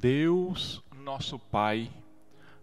[0.00, 1.90] Deus, nosso Pai,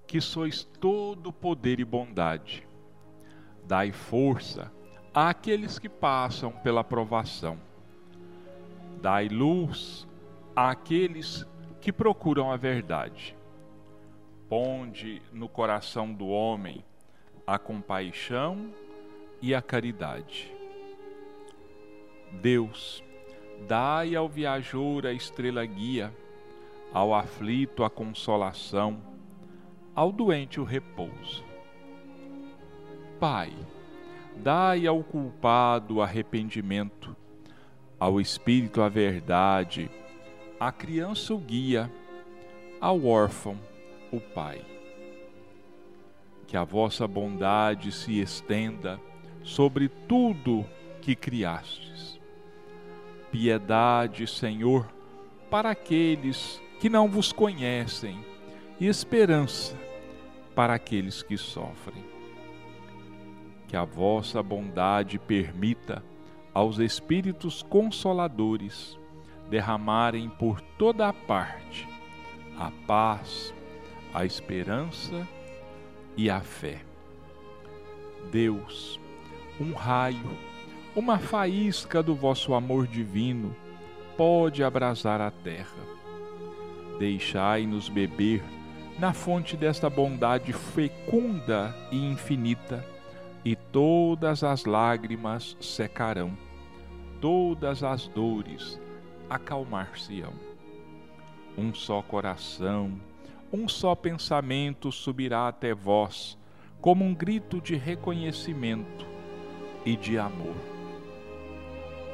[0.08, 2.66] que sois todo poder e bondade,
[3.66, 4.72] dai força
[5.14, 7.60] àqueles que passam pela provação.
[9.02, 10.08] Dai luz
[10.56, 11.46] àqueles
[11.82, 13.36] que procuram a verdade.
[14.48, 16.86] Ponde no coração do homem
[17.46, 18.74] a compaixão
[19.42, 20.54] e a caridade.
[22.32, 23.04] Deus,
[23.68, 26.14] dai ao viajor a estrela guia,
[26.96, 29.02] ao aflito a consolação,
[29.94, 31.44] ao doente o repouso.
[33.20, 33.52] Pai,
[34.38, 37.14] dai ao culpado arrependimento,
[38.00, 39.92] ao espírito a verdade,
[40.58, 41.92] à criança o guia,
[42.80, 43.60] ao órfão
[44.10, 44.62] o pai.
[46.48, 49.02] Que a vossa bondade se estenda
[49.44, 50.66] sobre tudo
[51.02, 52.18] que criastes.
[53.34, 54.88] Piedade, Senhor,
[55.50, 58.24] para aqueles que não vos conhecem,
[58.80, 59.76] e esperança
[60.54, 62.04] para aqueles que sofrem.
[63.68, 66.04] Que a vossa bondade permita
[66.54, 68.98] aos Espíritos Consoladores
[69.50, 71.88] derramarem por toda a parte
[72.58, 73.54] a paz,
[74.14, 75.28] a esperança
[76.16, 76.82] e a fé.
[78.32, 79.00] Deus,
[79.60, 80.38] um raio,
[80.96, 83.54] uma faísca do vosso amor divino
[84.16, 85.95] pode abrasar a terra.
[87.00, 88.44] Deixai-nos beber
[88.98, 92.86] na fonte desta bondade fecunda e infinita,
[93.44, 96.36] e todas as lágrimas secarão,
[97.20, 98.80] todas as dores
[99.30, 100.34] acalmar-se-ão.
[101.58, 103.00] Um só coração,
[103.52, 106.38] um só pensamento subirá até vós,
[106.82, 109.06] como um grito de reconhecimento
[109.86, 110.56] e de amor.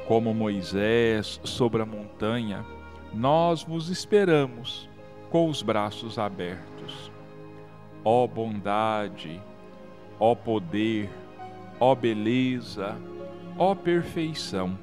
[0.08, 2.66] Como Moisés sobre a montanha,
[3.14, 4.90] nós vos esperamos
[5.30, 7.12] com os braços abertos.
[8.04, 9.42] Ó bondade,
[10.20, 11.10] ó poder,
[11.80, 12.98] ó beleza,
[13.58, 14.78] ó perfeição,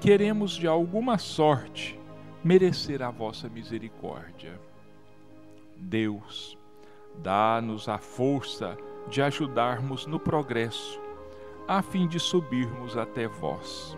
[0.00, 1.98] queremos de alguma sorte
[2.42, 4.60] merecer a vossa misericórdia.
[5.76, 6.58] Deus,
[7.22, 8.76] dá-nos a força
[9.08, 11.00] de ajudarmos no progresso
[11.66, 13.96] a fim de subirmos até vós.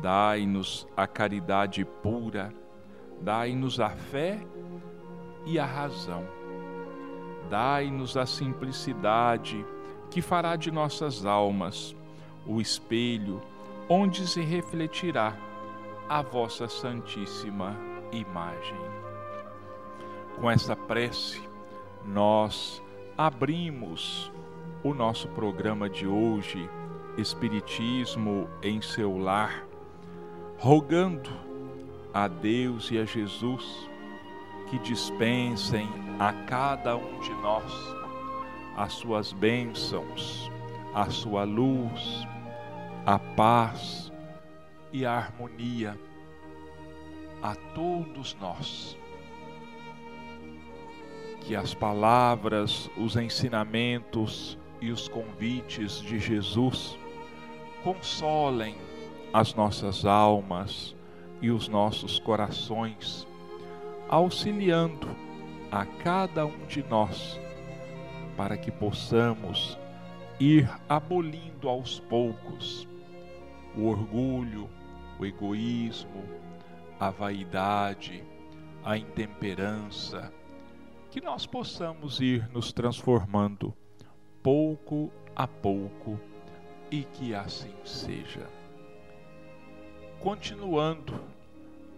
[0.00, 2.52] Dai-nos a caridade pura,
[3.20, 4.38] dai-nos a fé
[5.46, 6.24] e a razão.
[7.48, 9.64] Dai-nos a simplicidade
[10.10, 11.96] que fará de nossas almas
[12.46, 13.40] o espelho
[13.88, 15.36] onde se refletirá
[16.08, 17.76] a vossa santíssima
[18.12, 18.78] imagem.
[20.36, 21.42] Com esta prece,
[22.04, 22.82] nós
[23.16, 24.32] abrimos
[24.82, 26.68] o nosso programa de hoje,
[27.16, 29.63] Espiritismo em seu lar,
[30.58, 31.30] rogando
[32.12, 33.88] a Deus e a Jesus
[34.70, 35.88] que dispensem
[36.18, 37.94] a cada um de nós
[38.76, 40.50] as suas bênçãos,
[40.92, 42.26] a sua luz,
[43.06, 44.12] a paz
[44.92, 45.98] e a harmonia
[47.42, 48.96] a todos nós.
[51.42, 56.98] Que as palavras, os ensinamentos e os convites de Jesus
[57.82, 58.76] consolem
[59.34, 60.94] as nossas almas
[61.42, 63.26] e os nossos corações,
[64.08, 65.08] auxiliando
[65.72, 67.36] a cada um de nós
[68.36, 69.76] para que possamos
[70.38, 72.86] ir abolindo aos poucos
[73.76, 74.70] o orgulho,
[75.18, 76.22] o egoísmo,
[77.00, 78.22] a vaidade,
[78.84, 80.32] a intemperança,
[81.10, 83.74] que nós possamos ir nos transformando
[84.44, 86.20] pouco a pouco
[86.88, 88.48] e que assim seja.
[90.24, 91.20] Continuando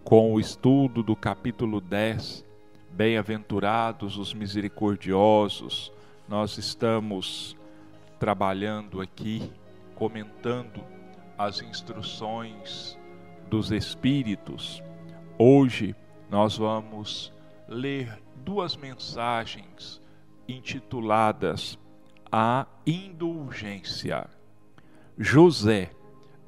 [0.03, 2.43] com o estudo do capítulo 10,
[2.91, 5.93] Bem-aventurados os misericordiosos,
[6.27, 7.55] nós estamos
[8.19, 9.49] trabalhando aqui,
[9.95, 10.83] comentando
[11.37, 12.99] as instruções
[13.49, 14.83] dos Espíritos.
[15.39, 15.95] Hoje
[16.29, 17.31] nós vamos
[17.65, 20.01] ler duas mensagens
[20.49, 21.79] intituladas
[22.29, 24.29] A Indulgência.
[25.17, 25.91] José,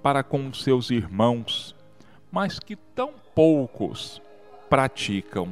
[0.02, 1.74] para com seus irmãos,
[2.30, 4.20] mas que tão poucos
[4.68, 5.48] praticam.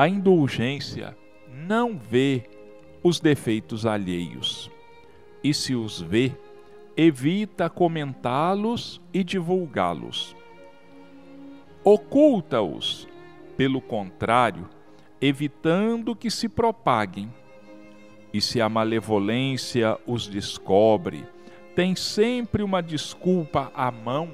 [0.00, 1.14] A indulgência
[1.52, 2.48] não vê
[3.02, 4.70] os defeitos alheios,
[5.44, 6.32] e se os vê,
[6.96, 10.34] evita comentá-los e divulgá-los.
[11.84, 13.06] Oculta-os,
[13.58, 14.70] pelo contrário,
[15.20, 17.30] evitando que se propaguem.
[18.32, 21.26] E se a malevolência os descobre,
[21.76, 24.30] tem sempre uma desculpa à mão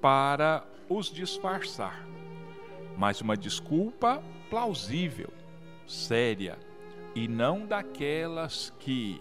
[0.00, 2.08] para os disfarçar,
[2.96, 4.22] mas uma desculpa
[4.54, 5.32] plausível,
[5.84, 6.56] séria,
[7.12, 9.20] e não daquelas que,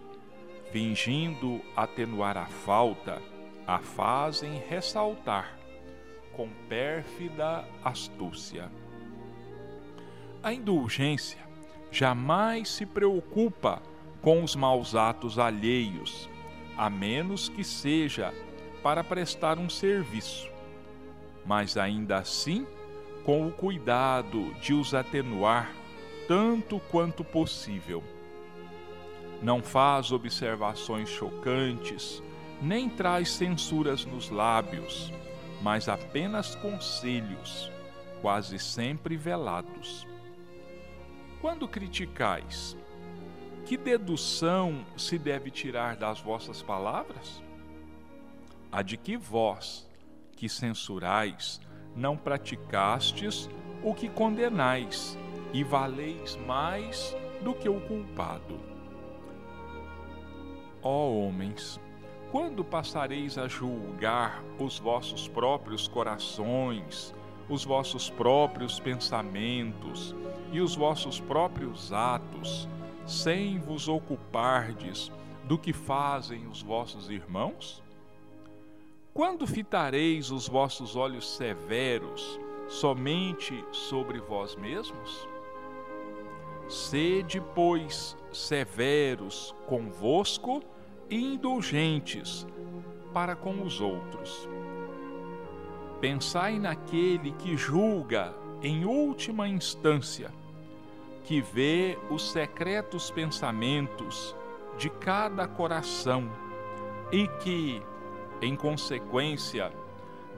[0.72, 3.20] fingindo atenuar a falta,
[3.66, 5.58] a fazem ressaltar
[6.34, 8.72] com pérfida astúcia.
[10.44, 11.40] A indulgência
[11.92, 13.82] jamais se preocupa
[14.22, 16.30] com os maus atos alheios,
[16.78, 18.32] a menos que seja
[18.84, 20.48] para prestar um serviço,
[21.44, 22.68] mas ainda assim
[23.24, 25.72] com o cuidado de os atenuar
[26.28, 28.04] tanto quanto possível.
[29.42, 32.22] Não faz observações chocantes,
[32.62, 35.12] nem traz censuras nos lábios,
[35.62, 37.72] mas apenas conselhos,
[38.22, 40.08] quase sempre velados.
[41.42, 42.78] Quando criticais,
[43.66, 47.42] que dedução se deve tirar das vossas palavras?
[48.72, 49.90] A de que vós,
[50.36, 51.62] que censurais,
[51.96, 53.50] não praticastes
[53.84, 55.18] o que condenais,
[55.54, 58.60] e valeis mais do que o culpado.
[60.82, 61.80] Ó homens,
[62.32, 67.14] quando passareis a julgar os vossos próprios corações,
[67.48, 70.16] os vossos próprios pensamentos
[70.52, 72.68] e os vossos próprios atos,
[73.06, 75.12] sem vos ocupardes
[75.44, 77.84] do que fazem os vossos irmãos?
[79.14, 85.28] Quando fitareis os vossos olhos severos somente sobre vós mesmos?
[86.68, 90.64] Sede, pois, severos convosco
[91.12, 92.48] e indulgentes
[93.14, 94.50] para com os outros.
[96.02, 98.34] Pensai naquele que julga
[98.64, 100.34] em última instância,
[101.24, 104.36] que vê os secretos pensamentos
[104.76, 106.32] de cada coração
[107.12, 107.80] e que,
[108.42, 109.72] em consequência,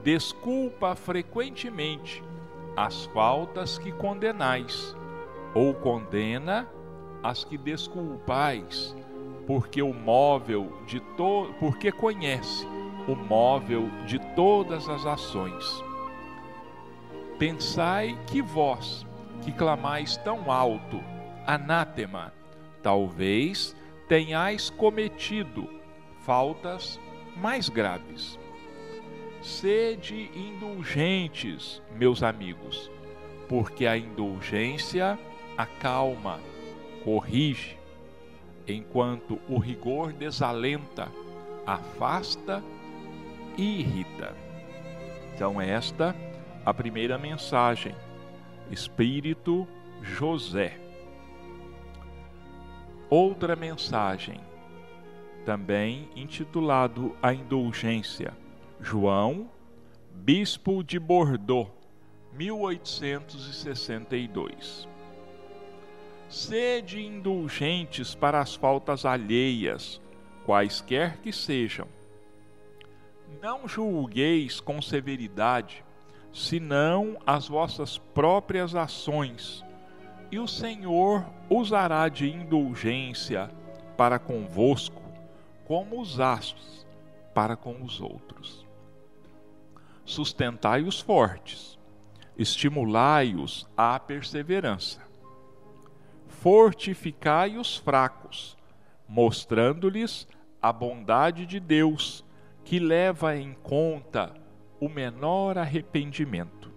[0.02, 2.22] desculpa frequentemente
[2.76, 4.94] as faltas que condenais
[5.54, 6.68] ou condena
[7.22, 8.94] as que desculpais,
[9.46, 11.52] porque o móvel de to...
[11.58, 12.66] porque conhece
[13.08, 15.82] o móvel de todas as ações.
[17.38, 19.06] Pensai que vós,
[19.42, 21.02] que clamais tão alto,
[21.46, 22.32] anátema,
[22.82, 23.74] talvez
[24.08, 25.68] tenhais cometido
[26.20, 27.00] faltas
[27.36, 28.38] mais graves.
[29.42, 32.90] Sede indulgentes, meus amigos,
[33.48, 35.18] porque a indulgência
[35.56, 36.40] acalma,
[37.04, 37.78] corrige,
[38.66, 41.08] enquanto o rigor desalenta,
[41.64, 42.62] afasta
[43.56, 44.34] e irrita.
[45.34, 46.14] Então, esta
[46.66, 47.94] a primeira mensagem.
[48.72, 49.68] Espírito
[50.02, 50.80] José.
[53.08, 54.40] Outra mensagem,
[55.46, 58.36] também intitulado A Indulgência.
[58.80, 59.48] João,
[60.12, 61.70] Bispo de Bordeaux,
[62.32, 64.88] 1862.
[66.28, 70.02] Sede indulgentes para as faltas alheias,
[70.44, 71.86] quaisquer que sejam.
[73.40, 75.84] Não julgueis com severidade,
[76.32, 79.64] senão as vossas próprias ações,
[80.32, 83.48] e o Senhor usará de indulgência
[83.96, 85.05] para convosco,
[85.66, 86.86] como usastes
[87.34, 88.66] para com os outros.
[90.04, 91.78] Sustentai os fortes,
[92.36, 95.06] estimulai-os à perseverança
[96.46, 98.56] fortificai os fracos,
[99.08, 100.28] mostrando-lhes
[100.62, 102.24] a bondade de Deus,
[102.64, 104.32] que leva em conta
[104.80, 106.72] o menor arrependimento.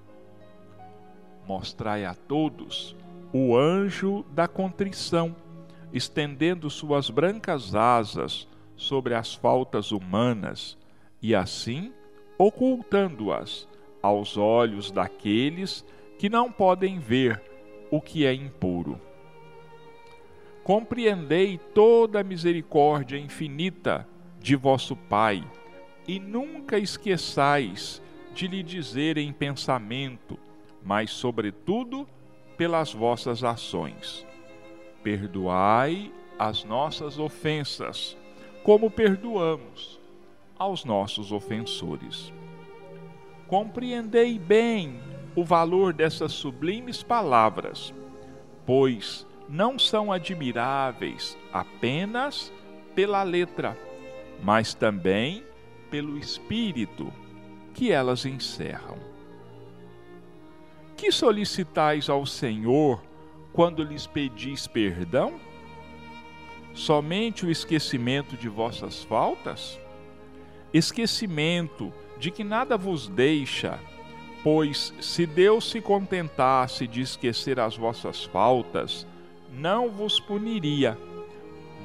[1.47, 2.95] Mostrai a todos
[3.31, 5.35] o anjo da contrição,
[5.93, 8.47] estendendo suas brancas asas
[8.79, 10.75] sobre as faltas humanas
[11.21, 11.93] e assim
[12.37, 13.67] ocultando-as
[14.01, 15.85] aos olhos daqueles
[16.17, 17.39] que não podem ver
[17.91, 18.99] o que é impuro
[20.69, 24.07] compreendei toda a misericórdia infinita
[24.39, 25.43] de vosso Pai,
[26.07, 27.99] e nunca esqueçais
[28.35, 30.37] de lhe dizer em pensamento,
[30.83, 32.07] mas sobretudo
[32.55, 34.23] pelas vossas ações.
[35.01, 38.15] Perdoai as nossas ofensas,
[38.63, 39.99] como perdoamos
[40.57, 42.33] aos nossos ofensores.
[43.47, 44.99] Compreendei bem
[45.35, 47.93] o valor dessas sublimes palavras,
[48.65, 52.53] pois não são admiráveis apenas
[52.93, 53.77] pela letra,
[54.43, 55.43] mas também
[55.89, 57.11] pelo Espírito
[57.73, 58.97] que elas encerram.
[60.95, 63.01] Que solicitais ao Senhor
[63.53, 65.39] quando lhes pedis perdão?
[66.73, 69.79] Somente o esquecimento de vossas faltas?
[70.73, 73.79] Esquecimento de que nada vos deixa,
[74.43, 79.07] pois se Deus se contentasse de esquecer as vossas faltas,
[79.51, 80.97] não vos puniria,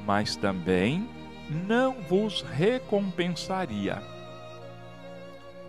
[0.05, 1.09] mas também
[1.49, 4.01] não vos recompensaria.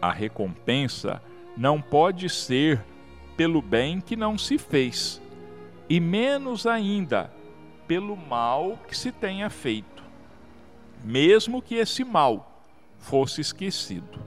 [0.00, 1.22] A recompensa
[1.56, 2.84] não pode ser
[3.36, 5.22] pelo bem que não se fez,
[5.88, 7.30] e menos ainda
[7.86, 10.02] pelo mal que se tenha feito,
[11.04, 12.62] mesmo que esse mal
[12.98, 14.18] fosse esquecido.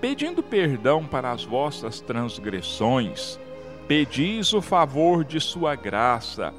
[0.00, 3.38] Pedindo perdão para as vossas transgressões,
[3.86, 6.52] pedis o favor de sua graça,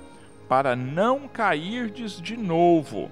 [0.47, 3.11] para não cairdes de novo,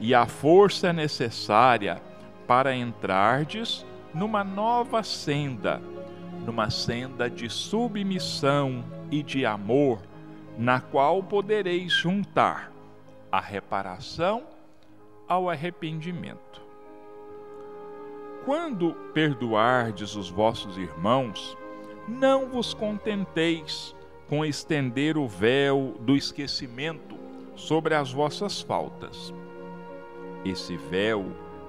[0.00, 2.00] e a força necessária
[2.46, 5.82] para entrardes numa nova senda,
[6.46, 10.00] numa senda de submissão e de amor,
[10.58, 12.72] na qual podereis juntar
[13.30, 14.42] a reparação
[15.28, 16.60] ao arrependimento.
[18.44, 21.56] Quando perdoardes os vossos irmãos,
[22.08, 23.94] não vos contenteis
[24.28, 27.16] com estender o véu do esquecimento
[27.54, 29.32] sobre as vossas faltas.
[30.44, 31.26] Esse véu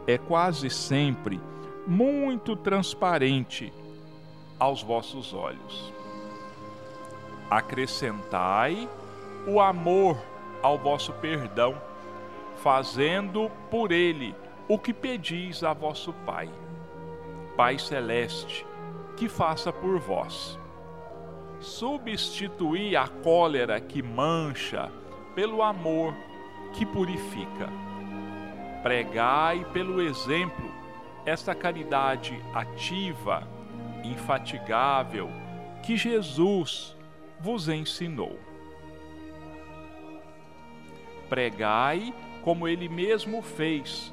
[0.08, 1.40] é quase sempre
[1.86, 3.72] muito transparente
[4.58, 5.99] aos vossos olhos.
[7.50, 8.88] Acrescentai
[9.48, 10.18] o amor
[10.62, 11.82] ao vosso perdão,
[12.58, 14.36] fazendo por ele
[14.68, 16.50] o que pedis a vosso Pai.
[17.56, 18.66] Pai Celeste,
[19.18, 20.60] que faça por vós.
[21.60, 24.92] Substituí a cólera que mancha
[25.36, 26.14] pelo amor
[26.74, 27.70] que purifica.
[28.84, 30.72] Pregai pelo exemplo
[31.26, 33.48] esta caridade ativa,
[34.04, 35.30] infatigável,
[35.84, 36.96] que Jesus
[37.40, 38.38] vos ensinou.
[41.28, 44.12] Pregai como ele mesmo fez,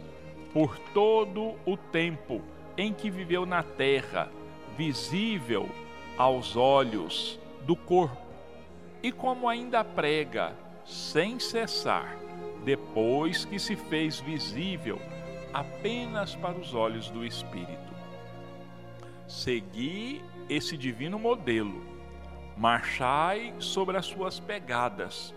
[0.53, 2.43] por todo o tempo
[2.77, 4.31] em que viveu na terra,
[4.77, 5.69] visível
[6.19, 8.27] aos olhos do corpo,
[9.03, 10.55] e como ainda prega
[10.85, 12.17] sem cessar,
[12.65, 15.01] depois que se fez visível
[15.53, 17.95] apenas para os olhos do Espírito.
[19.27, 21.83] Segui esse divino modelo,
[22.57, 25.35] marchai sobre as suas pegadas,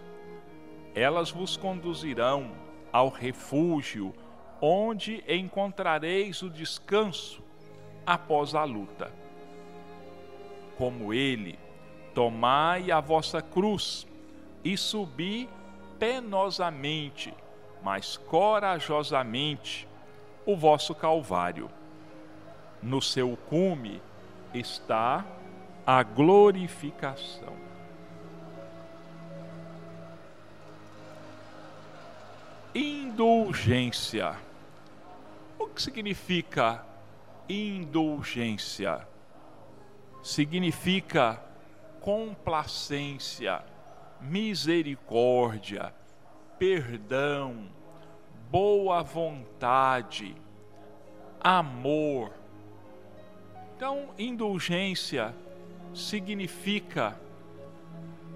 [0.96, 2.52] elas vos conduzirão
[2.92, 4.14] ao refúgio
[4.62, 7.44] onde encontrareis o descanso
[8.06, 9.12] após a luta.
[10.78, 11.60] Como ele,
[12.14, 14.08] tomai a vossa cruz
[14.64, 15.50] e subi
[16.00, 17.34] penosamente,
[17.84, 19.88] mas corajosamente,
[20.46, 21.70] o vosso Calvário.
[22.82, 24.02] No seu cume
[24.54, 25.26] está
[25.92, 27.58] a glorificação.
[32.76, 34.36] Indulgência
[35.58, 36.86] o que significa
[37.50, 39.08] indulgência?
[40.22, 41.42] Significa
[42.00, 43.64] complacência,
[44.22, 45.92] misericórdia,
[46.60, 47.68] perdão,
[48.52, 50.36] boa vontade,
[51.42, 52.32] amor.
[53.76, 55.34] Então, indulgência
[55.94, 57.20] significa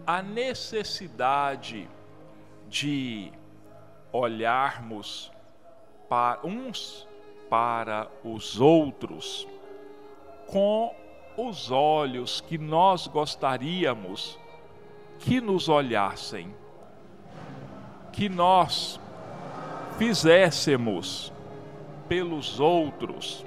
[0.05, 1.87] a necessidade
[2.67, 3.31] de
[4.11, 5.31] olharmos
[6.09, 7.07] para uns
[7.49, 9.47] para os outros
[10.47, 10.93] com
[11.37, 14.39] os olhos que nós gostaríamos
[15.19, 16.53] que nos olhassem,
[18.11, 18.99] que nós
[19.97, 21.31] fizéssemos
[22.07, 23.45] pelos outros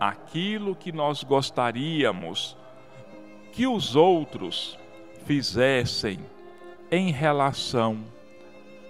[0.00, 2.56] aquilo que nós gostaríamos
[3.52, 4.76] que os outros
[5.24, 6.18] fizessem
[6.90, 8.04] em relação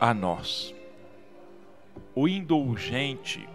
[0.01, 0.75] a nós.
[2.15, 3.47] O indulgente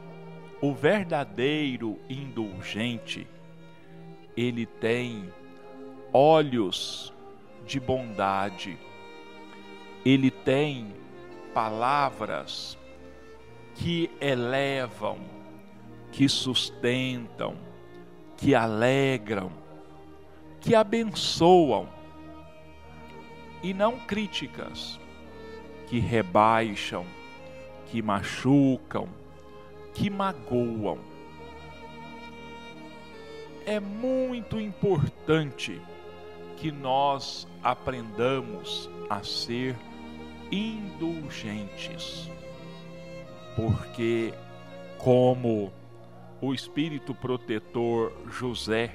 [0.62, 3.28] o verdadeiro indulgente,
[4.36, 5.32] ele tem
[6.12, 7.14] olhos
[7.66, 8.78] de bondade,
[10.04, 10.94] ele tem
[11.54, 12.78] palavras
[13.76, 15.20] que elevam,
[16.12, 17.56] que sustentam,
[18.36, 19.52] que alegram,
[20.68, 21.88] que abençoam,
[23.64, 25.00] e não críticas
[25.88, 27.06] que rebaixam,
[27.86, 29.08] que machucam,
[29.94, 31.00] que magoam.
[33.66, 35.82] É muito importante
[36.58, 39.74] que nós aprendamos a ser
[40.52, 42.30] indulgentes,
[43.56, 44.34] porque
[44.98, 45.72] como
[46.42, 48.94] o espírito protetor José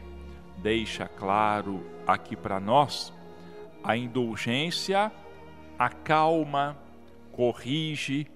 [0.62, 3.12] deixa claro aqui para nós,
[3.82, 5.10] a indulgência
[5.78, 6.76] acalma,
[7.32, 8.28] corrige,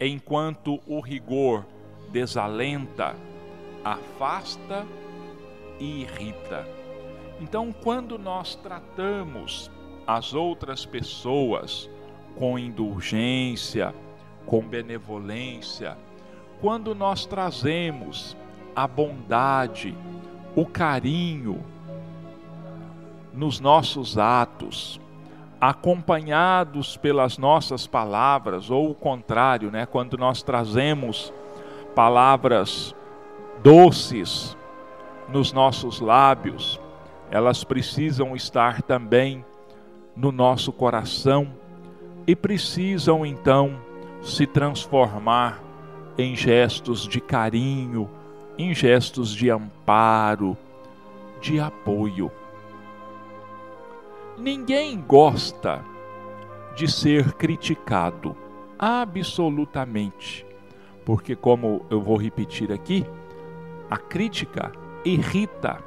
[0.00, 1.66] enquanto o rigor
[2.10, 3.14] desalenta,
[3.84, 4.86] afasta
[5.78, 6.66] e irrita.
[7.40, 9.70] Então, quando nós tratamos
[10.06, 11.90] as outras pessoas
[12.36, 13.94] com indulgência,
[14.46, 15.98] com benevolência,
[16.60, 18.36] quando nós trazemos
[18.74, 19.94] a bondade,
[20.56, 21.73] o carinho
[23.34, 25.00] nos nossos atos,
[25.60, 31.32] acompanhados pelas nossas palavras, ou o contrário, né, quando nós trazemos
[31.94, 32.94] palavras
[33.62, 34.56] doces
[35.28, 36.80] nos nossos lábios,
[37.30, 39.44] elas precisam estar também
[40.14, 41.48] no nosso coração
[42.26, 43.76] e precisam então
[44.22, 45.62] se transformar
[46.16, 48.08] em gestos de carinho,
[48.56, 50.56] em gestos de amparo,
[51.40, 52.30] de apoio.
[54.36, 55.84] Ninguém gosta
[56.74, 58.36] de ser criticado,
[58.78, 60.44] absolutamente,
[61.04, 63.06] porque, como eu vou repetir aqui,
[63.88, 64.72] a crítica
[65.04, 65.78] irrita,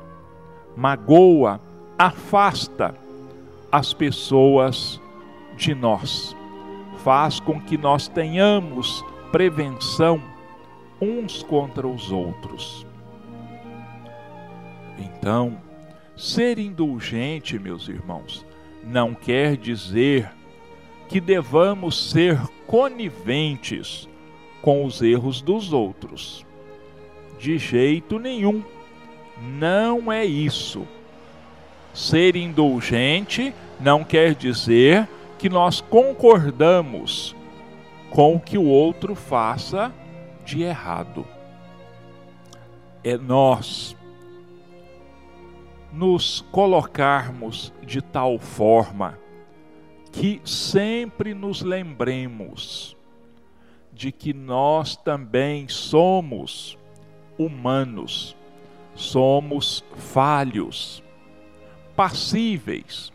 [0.76, 1.60] magoa,
[1.98, 2.96] afasta
[3.72, 5.02] as pessoas
[5.58, 6.36] de nós,
[7.04, 10.22] faz com que nós tenhamos prevenção
[11.02, 12.86] uns contra os outros.
[14.98, 15.58] Então,
[16.18, 18.44] ser indulgente, meus irmãos,
[18.84, 20.32] não quer dizer
[21.08, 24.10] que devamos ser coniventes
[24.62, 26.46] com os erros dos outros.
[27.40, 28.64] De jeito nenhum.
[29.40, 30.88] Não é isso.
[31.94, 35.08] Ser indulgente não quer dizer
[35.38, 37.36] que nós concordamos
[38.10, 39.94] com o que o outro faça
[40.44, 41.26] de errado.
[43.04, 43.96] É nós
[45.92, 49.18] nos colocarmos de tal forma
[50.12, 52.96] que sempre nos lembremos
[53.94, 56.78] de que nós também somos
[57.38, 58.36] humanos,
[58.96, 61.04] somos falhos,
[61.96, 63.12] passíveis,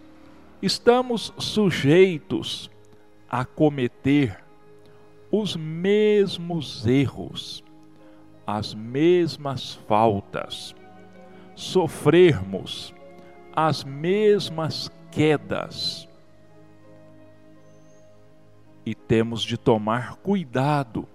[0.61, 2.71] estamos sujeitos
[3.29, 4.43] a cometer
[5.31, 7.65] os mesmos erros,
[8.47, 10.75] as mesmas faltas,
[11.55, 12.95] sofrermos
[13.55, 16.09] as mesmas quedas.
[18.85, 21.07] E temos de tomar cuidado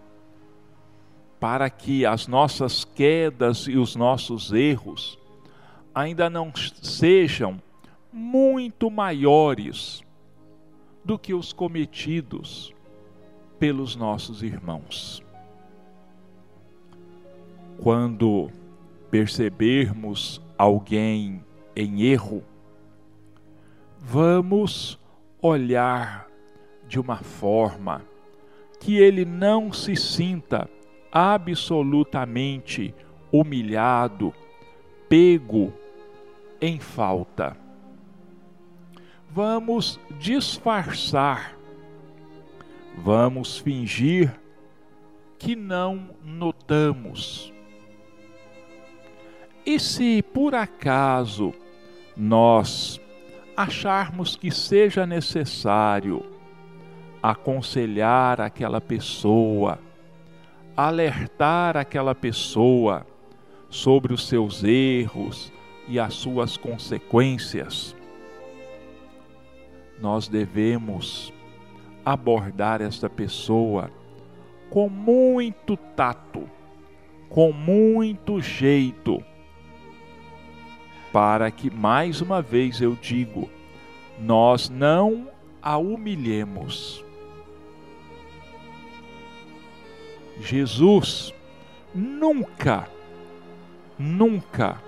[1.39, 5.19] para que as nossas quedas e os nossos erros
[5.93, 7.61] ainda não sejam
[8.11, 10.01] muito maiores
[11.03, 12.73] do que os cometidos
[13.59, 15.23] pelos nossos irmãos.
[17.81, 18.51] Quando
[19.17, 21.43] percebermos alguém
[21.75, 22.43] em erro,
[23.97, 24.99] vamos
[25.41, 26.27] olhar
[26.87, 28.03] de uma forma
[28.79, 30.69] que ele não se sinta
[31.11, 32.93] absolutamente
[33.31, 34.31] humilhado,
[35.09, 35.73] pego
[36.61, 37.57] em falta.
[39.31, 41.57] Vamos disfarçar
[42.99, 44.33] Vamos fingir
[45.37, 47.53] que não notamos.
[49.67, 51.53] E se por acaso
[52.15, 53.01] nós
[53.53, 56.23] acharmos que seja necessário
[57.21, 59.77] aconselhar aquela pessoa,
[60.73, 63.05] alertar aquela pessoa
[63.69, 65.51] sobre os seus erros
[65.85, 67.93] e as suas consequências,
[69.99, 71.33] nós devemos
[72.05, 73.91] abordar esta pessoa
[74.69, 76.49] com muito tato,
[77.27, 79.21] com muito jeito,
[81.11, 83.49] para que, mais uma vez eu digo,
[84.19, 85.27] nós não
[85.61, 87.03] a humilhemos.
[90.39, 91.33] Jesus
[91.93, 92.87] nunca,
[93.97, 94.81] nunca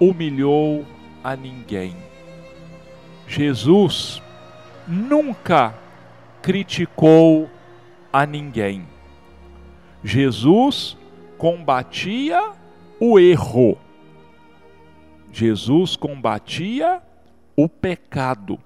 [0.00, 0.84] humilhou
[1.22, 1.94] a ninguém.
[3.28, 4.20] Jesus
[4.88, 5.74] nunca
[6.42, 7.48] criticou
[8.12, 8.86] a ninguém.
[10.02, 10.96] Jesus
[11.38, 12.52] combatia
[12.98, 13.78] o erro.
[15.32, 17.02] Jesus combatia
[17.56, 18.58] o pecado,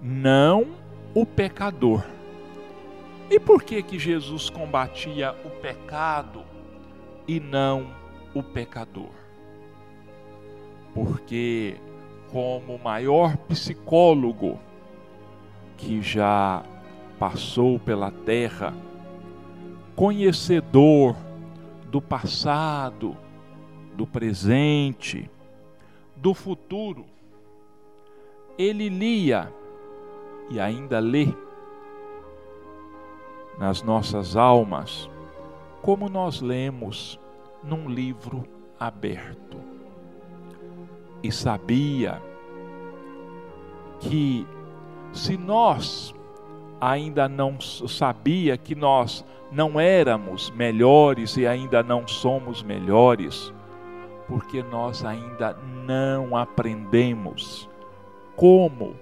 [0.00, 0.66] não
[1.14, 2.04] o pecador.
[3.30, 6.44] E por que que Jesus combatia o pecado
[7.26, 7.88] e não
[8.34, 9.10] o pecador?
[10.94, 11.76] Porque
[12.30, 14.58] como maior psicólogo
[15.76, 16.62] que já
[17.18, 18.74] passou pela terra,
[19.96, 21.16] conhecedor
[21.90, 23.16] do passado,
[23.96, 25.30] do presente,
[26.24, 27.04] do futuro.
[28.56, 29.52] Ele lia
[30.48, 31.28] e ainda lê
[33.58, 35.10] nas nossas almas,
[35.82, 37.20] como nós lemos
[37.62, 38.42] num livro
[38.80, 39.58] aberto.
[41.22, 42.22] E sabia
[44.00, 44.46] que
[45.12, 46.14] se nós
[46.80, 53.52] ainda não sabia que nós não éramos melhores e ainda não somos melhores,
[54.28, 55.56] porque nós ainda
[55.86, 57.68] não aprendemos
[58.36, 58.94] como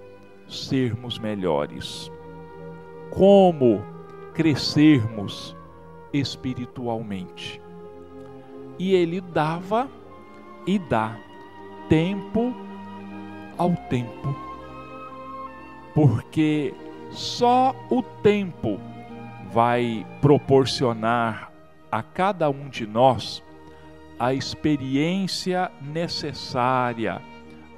[0.49, 2.11] sermos melhores,
[3.11, 3.83] como
[4.35, 5.57] crescermos
[6.13, 7.61] espiritualmente.
[8.79, 9.89] E ele dava
[10.67, 11.17] e dá
[11.89, 12.55] tempo
[13.57, 14.35] ao tempo,
[15.95, 16.75] porque
[17.11, 18.81] só o tempo
[19.53, 21.53] vai proporcionar
[21.91, 23.43] a cada um de nós
[24.23, 27.21] a experiência necessária,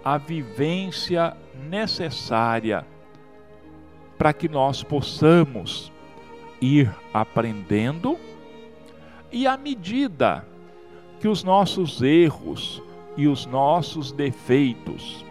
[0.05, 1.35] a vivência
[1.71, 2.87] necessária
[4.19, 5.91] para que nós possamos
[6.61, 8.19] ir aprendendo
[9.33, 10.47] e à medida
[11.19, 12.83] que os nossos erros
[13.17, 15.25] e os nossos defeitos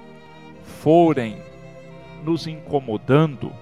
[0.63, 1.37] forem
[2.23, 3.53] nos incomodando,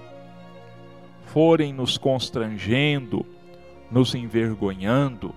[1.26, 3.26] forem nos constrangendo,
[3.90, 5.34] nos envergonhando,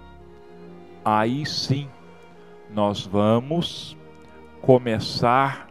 [1.04, 1.90] aí sim
[2.70, 3.98] nós vamos
[4.62, 5.68] começar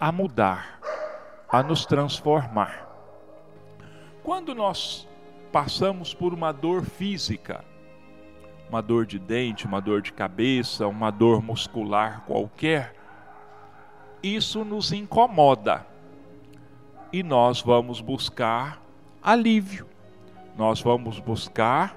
[0.00, 0.80] a mudar,
[1.48, 2.88] a nos transformar.
[4.22, 5.08] Quando nós
[5.52, 7.64] passamos por uma dor física,
[8.68, 12.94] uma dor de dente, uma dor de cabeça, uma dor muscular qualquer,
[14.22, 15.86] isso nos incomoda
[17.12, 18.82] e nós vamos buscar
[19.22, 19.86] alívio,
[20.56, 21.96] nós vamos buscar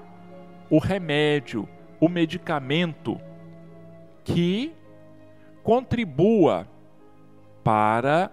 [0.70, 1.68] o remédio,
[2.00, 3.20] o medicamento
[4.24, 4.72] que
[5.62, 6.66] contribua
[7.62, 8.30] para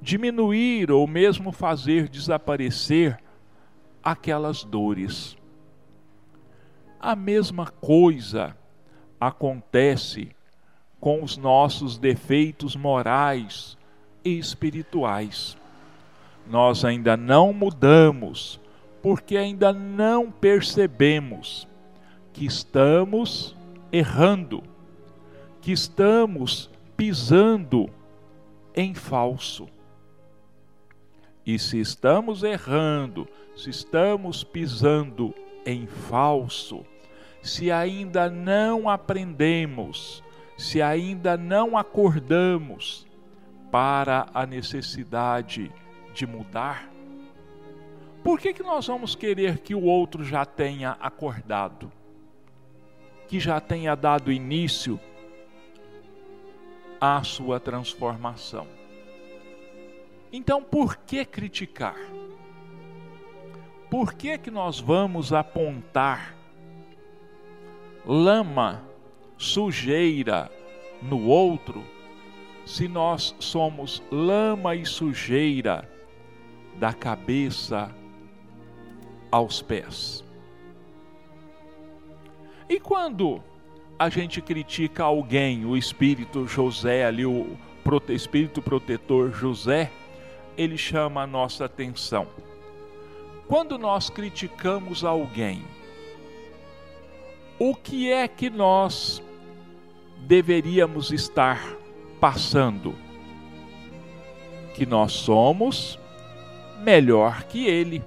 [0.00, 3.18] diminuir ou mesmo fazer desaparecer
[4.02, 5.36] aquelas dores.
[7.00, 8.56] A mesma coisa
[9.20, 10.30] acontece
[11.00, 13.76] com os nossos defeitos morais
[14.24, 15.56] e espirituais.
[16.48, 18.60] Nós ainda não mudamos,
[19.02, 21.66] porque ainda não percebemos
[22.32, 23.56] que estamos
[23.92, 24.62] errando,
[25.60, 27.90] que estamos pisando
[28.74, 29.68] em falso.
[31.44, 35.34] E se estamos errando, se estamos pisando
[35.66, 36.84] em falso,
[37.42, 40.22] se ainda não aprendemos,
[40.56, 43.06] se ainda não acordamos
[43.70, 45.70] para a necessidade
[46.14, 46.92] de mudar,
[48.22, 51.90] por que, que nós vamos querer que o outro já tenha acordado?
[53.32, 55.00] Que já tenha dado início
[57.00, 58.68] à sua transformação?
[60.30, 61.96] Então, por que criticar?
[63.88, 66.36] Por que que nós vamos apontar
[68.04, 68.84] lama,
[69.38, 70.52] sujeira
[71.00, 71.82] no outro,
[72.66, 75.90] se nós somos lama e sujeira
[76.78, 77.90] da cabeça
[79.30, 80.22] aos pés?
[82.72, 83.42] E quando
[83.98, 87.54] a gente critica alguém, o espírito José ali, o
[88.08, 89.92] espírito protetor José,
[90.56, 92.26] ele chama a nossa atenção.
[93.46, 95.62] Quando nós criticamos alguém,
[97.58, 99.22] o que é que nós
[100.20, 101.76] deveríamos estar
[102.18, 102.94] passando?
[104.74, 105.98] Que nós somos
[106.82, 108.02] melhor que ele,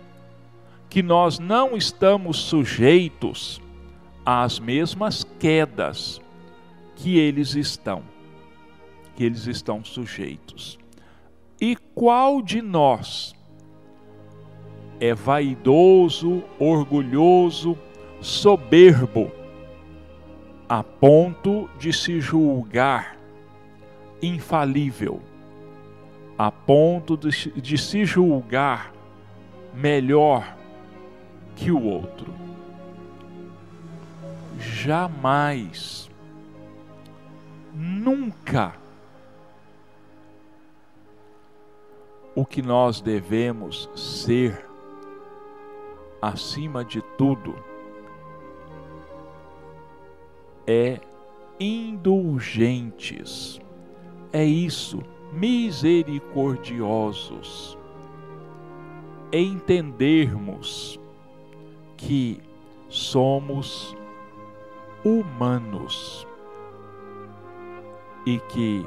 [0.90, 3.64] que nós não estamos sujeitos
[4.26, 6.20] às mesmas quedas
[6.96, 8.02] que eles estão,
[9.16, 10.80] que eles estão sujeitos.
[11.62, 13.36] E qual de nós
[15.00, 17.78] é vaidoso, orgulhoso,
[18.20, 19.32] soberbo,
[20.68, 23.16] a ponto de se julgar
[24.22, 25.22] infalível,
[26.38, 28.92] a ponto de, de se julgar
[29.74, 30.58] melhor
[31.56, 32.45] que o outro?
[34.58, 36.10] Jamais,
[37.74, 38.76] nunca
[42.36, 44.64] o que nós devemos ser,
[46.22, 47.56] acima de tudo,
[50.68, 51.00] é
[51.60, 53.60] indulgentes.
[54.34, 57.78] É isso, misericordiosos.
[59.32, 61.00] Entendermos
[61.96, 62.42] que
[62.90, 63.96] somos
[65.06, 66.28] humanos
[68.26, 68.84] e que,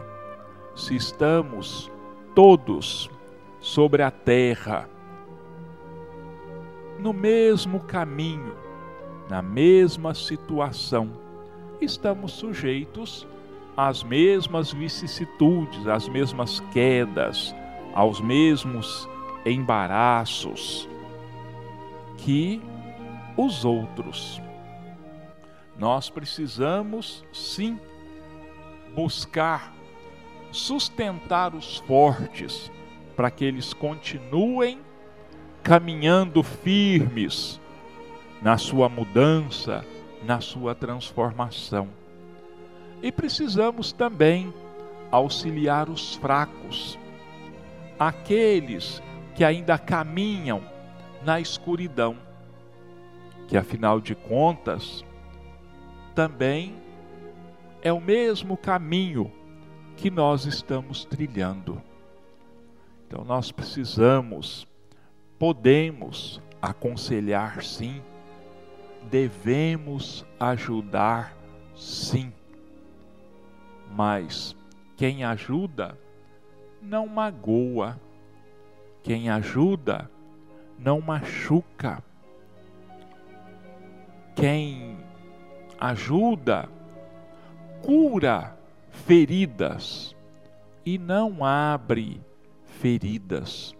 [0.74, 1.90] se estamos
[2.34, 3.08] todos
[3.60, 4.88] sobre a terra,
[6.98, 8.52] no mesmo caminho,
[9.30, 11.12] na mesma situação,
[11.80, 13.24] estamos sujeitos
[13.76, 17.54] às mesmas vicissitudes, às mesmas quedas,
[17.94, 19.08] aos mesmos
[19.46, 20.88] embaraços
[22.16, 22.60] que
[23.36, 24.42] os outros.
[25.78, 27.78] Nós precisamos, sim,
[28.94, 29.72] buscar
[30.50, 32.70] sustentar os fortes
[33.14, 34.80] para que eles continuem
[35.62, 37.60] caminhando firmes
[38.40, 39.84] na sua mudança,
[40.24, 41.88] na sua transformação.
[43.02, 44.52] E precisamos também
[45.10, 46.98] auxiliar os fracos,
[47.98, 49.02] aqueles
[49.34, 50.62] que ainda caminham
[51.24, 52.16] na escuridão,
[53.46, 55.04] que afinal de contas
[56.18, 56.74] também
[57.80, 59.30] é o mesmo caminho
[59.96, 61.80] que nós estamos trilhando.
[63.06, 64.66] Então nós precisamos,
[65.38, 68.02] podemos aconselhar sim,
[69.08, 71.36] devemos ajudar
[71.76, 72.32] sim.
[73.88, 74.56] Mas
[74.96, 75.96] quem ajuda
[76.82, 77.96] não magoa,
[79.04, 80.10] quem ajuda
[80.76, 82.02] não machuca.
[84.34, 84.97] Quem
[85.80, 86.68] ajuda
[87.82, 88.56] cura
[88.90, 90.14] feridas
[90.84, 92.20] e não abre
[92.64, 93.74] feridas.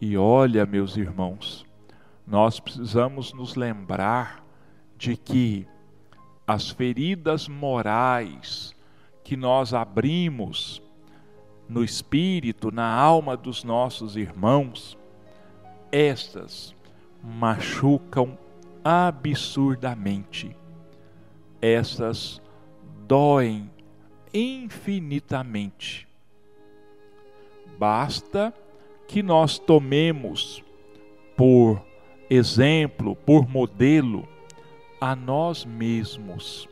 [0.00, 1.66] E olha, meus irmãos,
[2.26, 4.44] nós precisamos nos lembrar
[4.96, 5.66] de que
[6.46, 8.74] as feridas morais
[9.24, 10.82] que nós abrimos
[11.68, 14.96] no espírito, na alma dos nossos irmãos,
[15.92, 16.74] estas
[17.22, 18.38] machucam
[18.88, 20.56] absurdamente.
[21.60, 22.40] Essas
[23.06, 23.70] doem
[24.32, 26.06] infinitamente.
[27.78, 28.52] Basta
[29.06, 30.62] que nós tomemos
[31.38, 31.80] por
[32.28, 34.26] exemplo, por modelo,
[35.00, 36.68] a nós mesmos.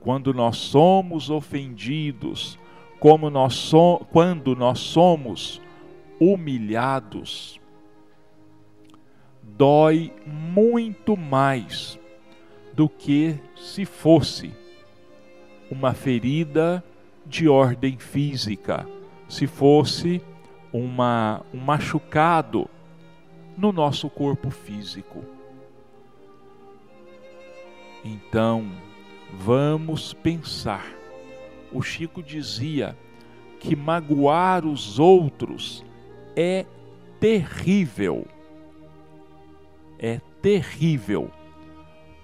[0.00, 2.58] Quando nós somos ofendidos,
[2.98, 5.62] como nós so, quando nós somos
[6.18, 7.60] humilhados,
[9.58, 11.98] dói muito mais
[12.72, 14.52] do que se fosse
[15.68, 16.82] uma ferida
[17.26, 18.86] de ordem física,
[19.28, 20.22] se fosse
[20.72, 22.70] uma, um machucado
[23.56, 25.24] no nosso corpo físico.
[28.04, 28.70] Então,
[29.32, 30.86] vamos pensar.
[31.72, 32.96] O Chico dizia
[33.58, 35.84] que magoar os outros
[36.36, 36.64] é
[37.18, 38.24] terrível.
[39.98, 41.30] É terrível,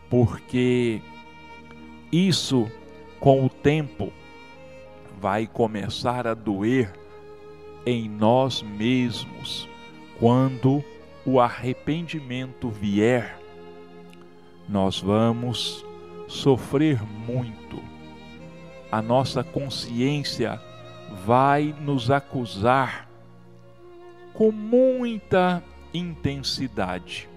[0.09, 1.01] porque
[2.13, 2.71] isso
[3.19, 4.13] com o tempo
[5.21, 6.93] vai começar a doer
[7.87, 9.69] em nós mesmos
[10.19, 10.85] quando
[11.27, 13.39] o arrependimento vier,
[14.69, 15.85] nós vamos
[16.29, 17.83] sofrer muito.
[18.91, 20.61] A nossa consciência
[21.25, 23.09] vai nos acusar
[24.33, 27.29] com muita intensidade.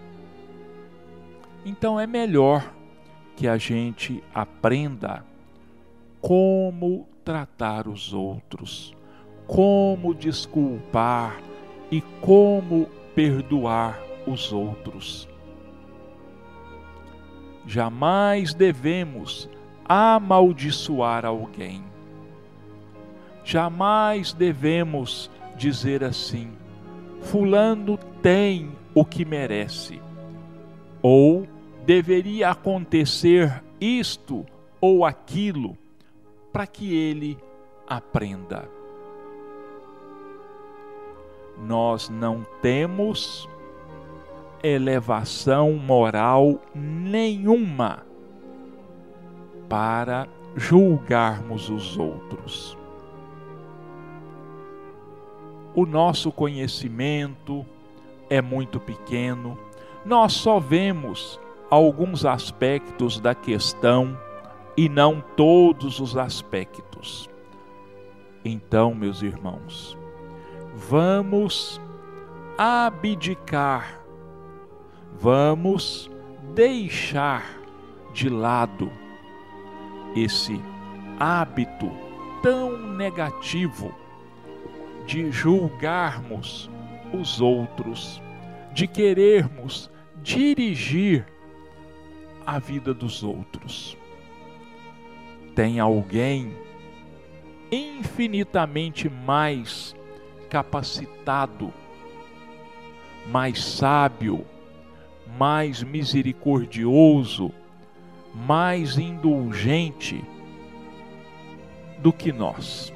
[1.68, 2.74] Então é melhor
[3.36, 5.26] que a gente aprenda
[6.22, 8.96] como tratar os outros,
[9.46, 11.38] como desculpar
[11.92, 15.28] e como perdoar os outros.
[17.66, 19.50] Jamais devemos
[19.84, 21.84] amaldiçoar alguém.
[23.44, 26.50] Jamais devemos dizer assim:
[27.24, 30.02] Fulano tem o que merece.
[31.02, 31.46] Ou
[31.88, 34.46] deveria acontecer isto
[34.80, 35.76] ou aquilo
[36.54, 37.36] para que ele
[37.88, 38.78] aprenda
[41.58, 43.50] nós não temos
[44.64, 48.06] elevação moral nenhuma
[49.68, 52.78] para julgarmos os outros.
[55.76, 57.66] O nosso conhecimento
[58.30, 59.58] é muito pequeno,
[60.06, 64.18] nós só vemos alguns aspectos da questão
[64.76, 67.30] e não todos os aspectos.
[68.46, 69.98] Então, meus irmãos,
[70.74, 71.82] vamos
[72.58, 74.02] abdicar,
[75.20, 76.10] vamos
[76.54, 77.44] deixar
[78.14, 78.92] de lado
[80.16, 80.62] esse
[81.20, 81.92] hábito
[82.42, 83.94] tão negativo
[85.06, 86.70] de julgarmos
[87.14, 88.22] os outros,
[88.74, 89.90] de querermos
[90.22, 91.26] dirigir
[92.48, 93.98] a vida dos outros.
[95.54, 96.56] Tem alguém
[97.70, 99.94] infinitamente mais
[100.50, 101.74] capacitado,
[103.30, 104.46] mais sábio,
[105.38, 107.52] mais misericordioso,
[108.34, 110.24] mais indulgente
[112.00, 112.94] do que nós.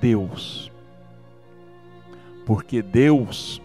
[0.00, 0.72] Deus.
[2.46, 3.60] Porque Deus,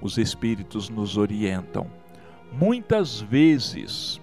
[0.00, 1.97] os Espíritos nos orientam,
[2.52, 4.20] muitas vezes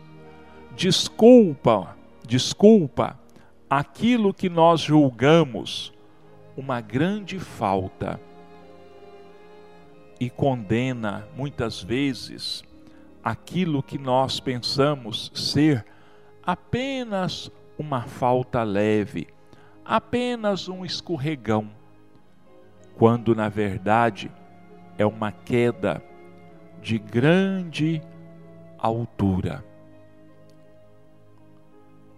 [0.75, 1.95] desculpa,
[2.27, 3.19] desculpa
[3.69, 5.93] aquilo que nós julgamos
[6.55, 8.19] uma grande falta
[10.19, 12.63] e condena muitas vezes
[13.23, 15.85] aquilo que nós pensamos ser
[16.43, 19.27] apenas uma falta leve,
[19.83, 21.69] apenas um escorregão,
[22.95, 24.31] quando na verdade
[24.97, 26.01] é uma queda
[26.81, 28.01] de grande
[28.77, 29.63] altura.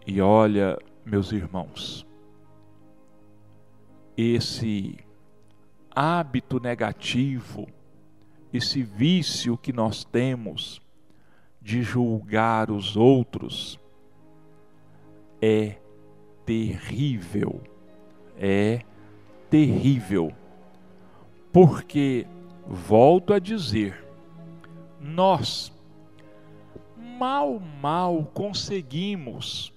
[0.06, 2.06] E olha, meus irmãos,
[4.16, 4.98] esse
[5.92, 7.68] hábito negativo,
[8.54, 10.82] esse vício que nós temos
[11.62, 13.80] de julgar os outros
[15.42, 15.76] é
[16.46, 17.62] terrível.
[18.38, 18.82] É
[19.50, 20.32] terrível.
[21.52, 22.26] Porque,
[22.66, 24.06] volto a dizer,
[25.00, 25.72] nós
[27.18, 29.74] mal, mal conseguimos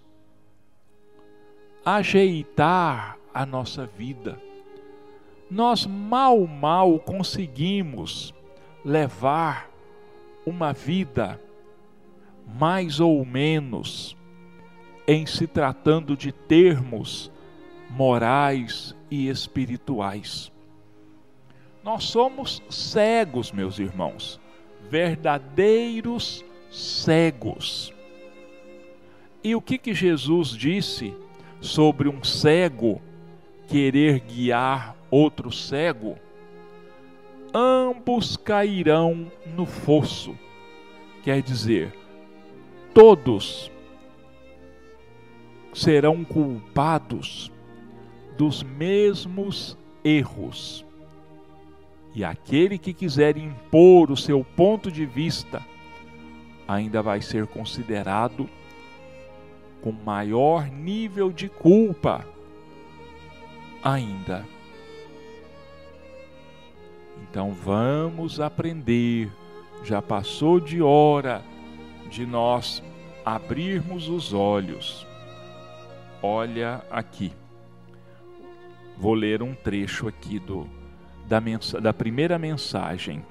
[1.85, 4.40] ajeitar a nossa vida.
[5.50, 8.35] Nós mal, mal conseguimos
[8.85, 9.70] levar
[10.44, 11.40] uma vida
[12.46, 14.16] mais ou menos
[15.07, 17.31] em se tratando de termos
[17.88, 20.53] morais e espirituais.
[21.83, 24.38] Nós somos cegos, meus irmãos,
[24.88, 27.93] verdadeiros cegos.
[29.43, 31.15] E o que que Jesus disse
[31.61, 33.01] sobre um cego
[33.67, 36.17] querer guiar outro cego?
[37.53, 40.37] Ambos cairão no fosso.
[41.23, 41.93] Quer dizer,
[42.95, 43.71] todos
[45.73, 47.51] serão culpados
[48.37, 50.85] dos mesmos erros.
[52.15, 55.65] E aquele que quiser impor o seu ponto de vista
[56.71, 58.49] ainda vai ser considerado
[59.83, 62.25] com maior nível de culpa
[63.83, 64.47] ainda.
[67.23, 69.33] Então vamos aprender.
[69.83, 71.43] Já passou de hora
[72.09, 72.83] de nós
[73.25, 75.07] abrirmos os olhos.
[76.23, 77.33] Olha aqui.
[78.97, 80.69] Vou ler um trecho aqui do
[81.27, 81.41] da,
[81.81, 83.25] da primeira mensagem.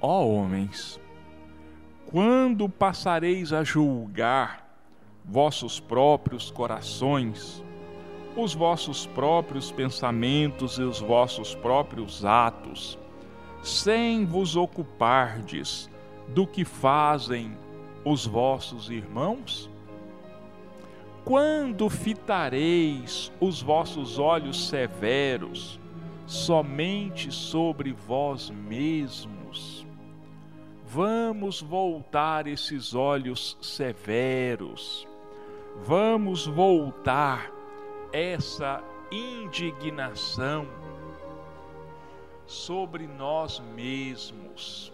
[0.00, 1.00] Ó oh, homens,
[2.14, 4.64] quando passareis a julgar
[5.24, 7.60] vossos próprios corações,
[8.36, 12.96] os vossos próprios pensamentos e os vossos próprios atos,
[13.64, 15.90] sem vos ocupardes
[16.28, 17.58] do que fazem
[18.04, 19.68] os vossos irmãos?
[21.24, 25.80] Quando fitareis os vossos olhos severos
[26.28, 29.33] somente sobre vós mesmos?
[30.94, 35.06] Vamos voltar esses olhos severos
[35.82, 37.50] vamos voltar
[38.12, 40.66] essa indignação
[42.46, 44.92] sobre nós mesmos.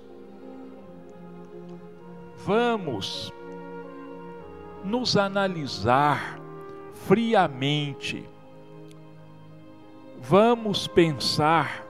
[2.37, 3.33] Vamos
[4.85, 6.41] nos analisar
[6.95, 8.27] friamente.
[10.23, 11.85] Vamos pensar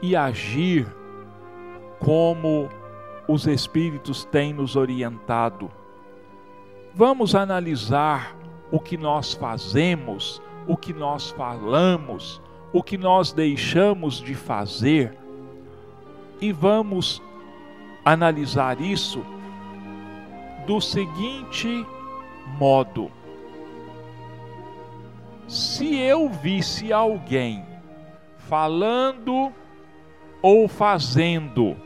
[0.00, 0.86] e agir
[2.00, 2.68] como
[3.28, 5.70] os Espíritos têm nos orientado.
[6.92, 8.36] Vamos analisar
[8.72, 15.16] o que nós fazemos, o que nós falamos, o que nós deixamos de fazer
[16.40, 17.22] e vamos
[18.04, 19.24] analisar isso
[20.66, 21.86] do seguinte
[22.58, 23.10] modo:
[25.46, 27.64] se eu visse alguém
[28.38, 29.52] falando
[30.42, 31.76] ou fazendo,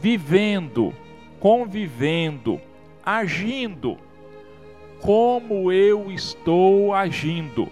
[0.00, 0.94] vivendo,
[1.40, 2.60] convivendo,
[3.04, 3.98] agindo
[5.00, 7.68] como eu estou agindo.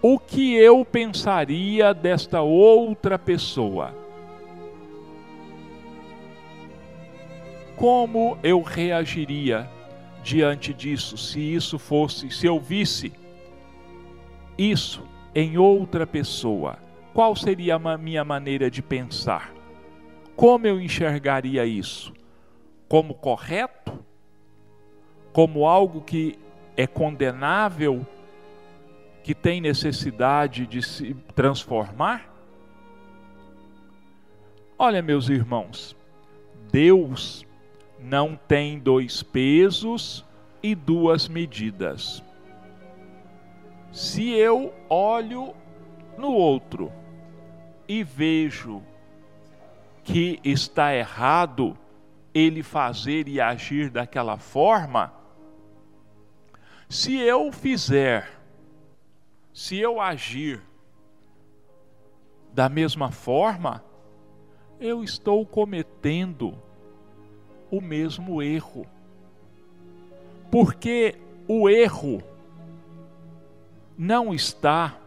[0.00, 3.94] O que eu pensaria desta outra pessoa?
[7.76, 9.68] Como eu reagiria
[10.22, 13.12] diante disso, se isso fosse, se eu visse
[14.56, 15.02] isso
[15.34, 16.78] em outra pessoa?
[17.12, 19.52] Qual seria a minha maneira de pensar?
[20.36, 22.12] Como eu enxergaria isso?
[22.88, 24.04] Como correto?
[25.32, 26.38] Como algo que
[26.76, 28.06] é condenável,
[29.22, 32.30] que tem necessidade de se transformar?
[34.78, 35.96] Olha, meus irmãos,
[36.70, 37.46] Deus
[38.00, 40.24] não tem dois pesos
[40.62, 42.22] e duas medidas.
[43.92, 45.54] Se eu olho
[46.18, 46.90] no outro
[47.86, 48.82] e vejo
[50.04, 51.76] que está errado
[52.34, 55.12] ele fazer e agir daquela forma,
[56.88, 58.30] se eu fizer,
[59.52, 60.60] se eu agir
[62.52, 63.82] da mesma forma,
[64.78, 66.58] eu estou cometendo
[67.70, 68.86] o mesmo erro.
[70.50, 72.22] Porque o erro
[73.96, 74.98] não está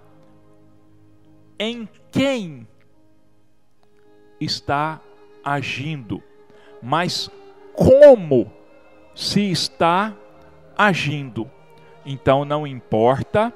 [1.60, 2.68] em quem
[4.40, 5.00] está
[5.44, 6.22] agindo,
[6.82, 7.30] mas
[7.74, 8.52] como
[9.14, 10.14] se está
[10.78, 11.50] agindo.
[12.06, 13.54] Então não importa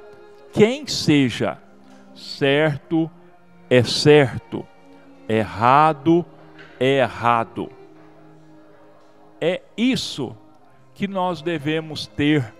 [0.51, 1.57] quem seja,
[2.15, 3.09] certo
[3.69, 4.65] é certo,
[5.27, 6.25] errado
[6.79, 7.69] é errado.
[9.41, 10.35] É isso
[10.93, 12.53] que nós devemos ter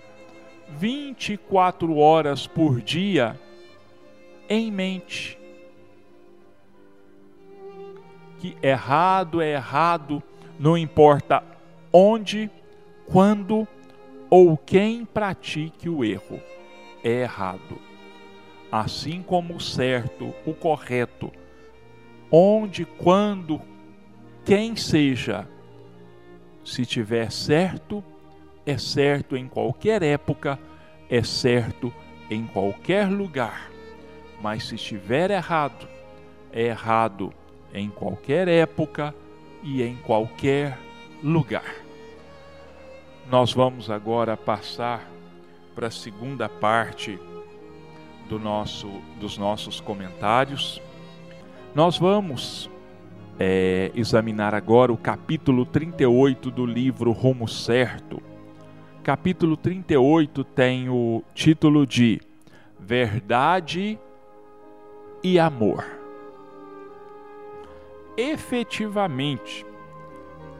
[0.69, 3.39] 24 horas por dia
[4.47, 5.38] em mente
[8.39, 10.23] que errado é errado,
[10.57, 11.43] não importa
[11.91, 12.49] onde,
[13.05, 13.67] quando
[14.29, 16.39] ou quem pratique o erro,
[17.03, 17.77] é errado.
[18.71, 21.31] Assim como o certo, o correto,
[22.31, 23.59] onde, quando,
[24.45, 25.47] quem seja,
[26.63, 28.03] se tiver certo,
[28.65, 30.59] é certo em qualquer época,
[31.09, 31.91] é certo
[32.29, 33.71] em qualquer lugar.
[34.39, 35.87] Mas se estiver errado,
[36.51, 37.33] é errado
[37.73, 39.13] em qualquer época
[39.63, 40.77] e em qualquer
[41.23, 41.75] lugar.
[43.29, 45.07] Nós vamos agora passar
[45.75, 47.19] para a segunda parte
[48.27, 48.89] do nosso,
[49.19, 50.81] dos nossos comentários.
[51.75, 52.69] Nós vamos
[53.39, 58.21] é, examinar agora o capítulo 38 do livro Rumo Certo.
[59.03, 62.19] Capítulo 38 tem o título de
[62.79, 63.99] Verdade
[65.23, 65.98] e Amor
[68.19, 69.65] efetivamente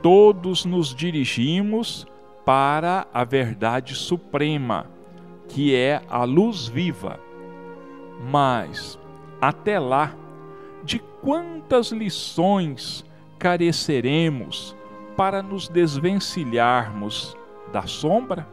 [0.01, 2.07] todos nos dirigimos
[2.45, 4.87] para a verdade suprema,
[5.49, 7.19] que é a luz viva.
[8.31, 8.97] Mas,
[9.41, 10.15] até lá,
[10.83, 13.05] de quantas lições
[13.37, 14.75] careceremos
[15.17, 17.35] para nos desvencilharmos
[17.73, 18.47] da sombra?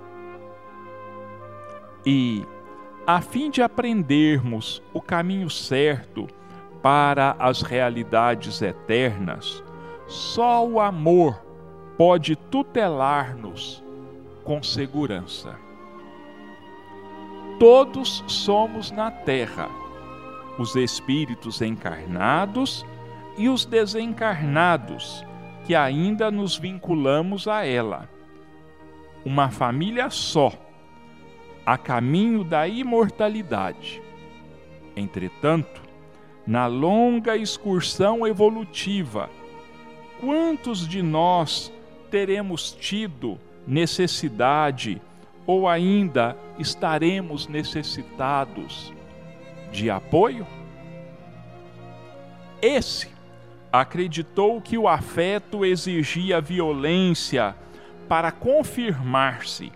[2.04, 2.44] E,
[3.06, 6.26] a fim de aprendermos o caminho certo
[6.86, 9.60] para as realidades eternas,
[10.06, 11.44] só o amor
[11.98, 13.82] pode tutelar-nos
[14.44, 15.58] com segurança.
[17.58, 19.68] Todos somos na terra,
[20.60, 22.86] os espíritos encarnados
[23.36, 25.26] e os desencarnados,
[25.64, 28.08] que ainda nos vinculamos a ela.
[29.24, 30.52] Uma família só,
[31.66, 34.00] a caminho da imortalidade.
[34.94, 35.84] Entretanto,
[36.46, 39.28] na longa excursão evolutiva,
[40.20, 41.72] quantos de nós
[42.10, 45.02] teremos tido necessidade
[45.46, 48.92] ou ainda estaremos necessitados
[49.72, 50.46] de apoio?
[52.62, 53.08] Esse
[53.72, 57.54] acreditou que o afeto exigia violência
[58.08, 59.72] para confirmar-se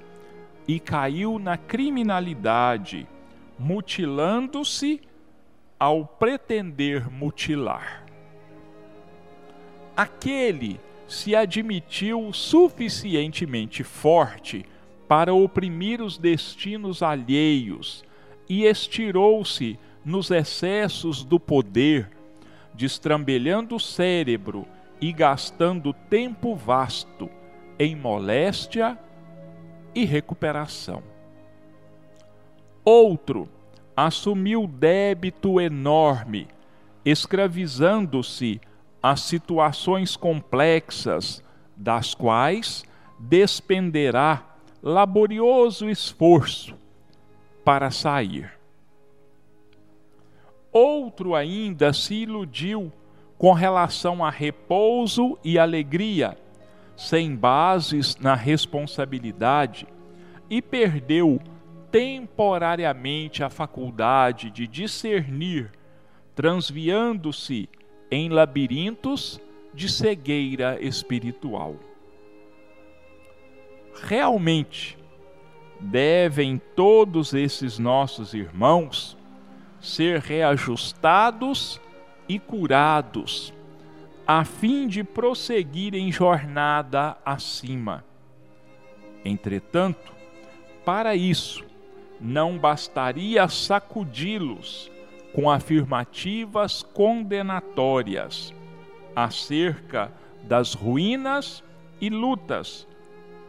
[0.66, 3.06] e caiu na criminalidade,
[3.58, 5.00] mutilando-se
[5.80, 8.04] ao pretender mutilar.
[9.96, 10.78] Aquele
[11.08, 14.66] se admitiu suficientemente forte
[15.08, 18.04] para oprimir os destinos alheios
[18.46, 22.10] e estirou-se nos excessos do poder,
[22.74, 24.66] destrambelhando o cérebro
[25.00, 27.28] e gastando tempo vasto
[27.78, 28.98] em moléstia
[29.94, 31.02] e recuperação.
[32.84, 33.48] Outro
[33.96, 36.48] assumiu débito enorme,
[37.04, 38.60] escravizando-se
[39.02, 41.42] a situações complexas,
[41.76, 42.84] das quais
[43.18, 44.44] despenderá
[44.82, 46.74] laborioso esforço
[47.64, 48.52] para sair.
[50.72, 52.92] Outro ainda se iludiu
[53.36, 56.36] com relação a repouso e alegria,
[56.96, 59.86] sem bases na responsabilidade,
[60.48, 61.40] e perdeu
[61.90, 65.70] temporariamente a faculdade de discernir,
[66.34, 67.68] transviando-se
[68.10, 69.40] em labirintos
[69.74, 71.76] de cegueira espiritual.
[74.02, 74.98] Realmente,
[75.80, 79.16] devem todos esses nossos irmãos
[79.80, 81.80] ser reajustados
[82.28, 83.52] e curados,
[84.26, 88.04] a fim de prosseguir em jornada acima.
[89.24, 90.12] Entretanto,
[90.84, 91.64] para isso,
[92.20, 94.90] não bastaria sacudi-los
[95.32, 98.52] com afirmativas condenatórias
[99.14, 100.12] acerca
[100.42, 101.62] das ruínas
[102.00, 102.86] e lutas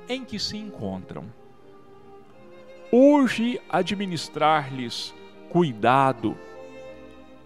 [0.08, 1.26] em que se encontram.
[2.92, 5.14] Urge administrar-lhes
[5.50, 6.38] cuidado,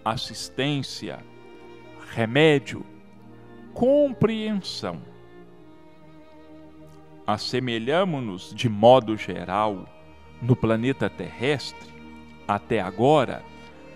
[0.03, 1.19] assistência,
[2.11, 2.85] remédio,
[3.73, 5.01] compreensão.
[7.25, 9.87] Assemelhamo-nos de modo geral
[10.41, 11.89] no planeta terrestre,
[12.47, 13.43] até agora,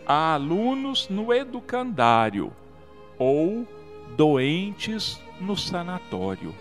[0.05, 2.51] a alunos no educandário
[3.17, 3.67] ou
[4.17, 6.53] doentes no sanatório.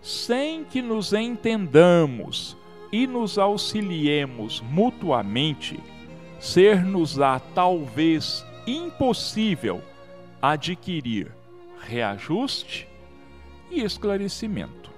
[0.00, 2.56] Sem que nos entendamos
[2.92, 5.78] e nos auxiliemos mutuamente,
[6.38, 9.82] ser-nos-á talvez impossível
[10.40, 11.32] adquirir
[11.80, 12.88] reajuste
[13.70, 14.89] e esclarecimento.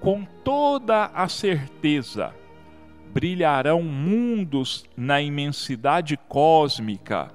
[0.00, 2.34] Com toda a certeza,
[3.12, 7.30] brilharão mundos na imensidade cósmica,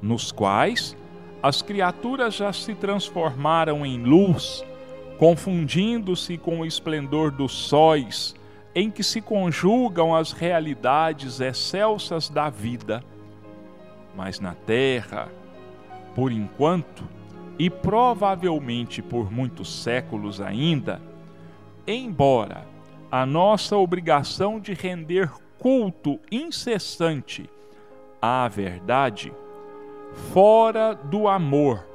[0.00, 0.96] nos quais
[1.42, 4.64] as criaturas já se transformaram em luz
[5.18, 8.34] confundindo-se com o esplendor dos sóis,
[8.74, 13.02] em que se conjugam as realidades excelsas da vida.
[14.16, 15.28] Mas na terra,
[16.14, 17.04] por enquanto,
[17.58, 21.00] e provavelmente por muitos séculos ainda,
[21.86, 22.66] embora
[23.10, 27.48] a nossa obrigação de render culto incessante
[28.20, 29.32] à verdade,
[30.32, 31.86] fora do amor,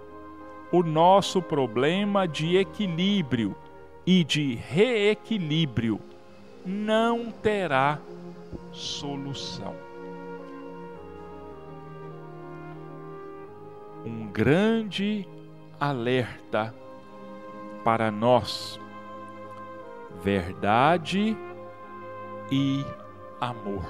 [0.72, 3.56] o nosso problema de equilíbrio
[4.06, 6.00] e de reequilíbrio
[6.66, 8.00] não terá
[8.72, 9.76] solução.
[14.06, 15.28] Um grande
[15.80, 16.74] alerta
[17.84, 18.80] para nós:
[20.22, 21.38] verdade
[22.52, 22.86] e
[23.40, 23.86] amor.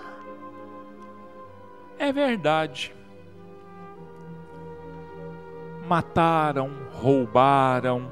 [1.98, 2.94] É verdade
[5.90, 8.12] mataram, roubaram,